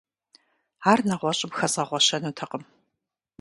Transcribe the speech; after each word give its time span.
Ар 0.91 0.99
нэгъуэщӀым 1.07 1.51
хэзгъэгъуэщэнутэкъым. 1.57 2.63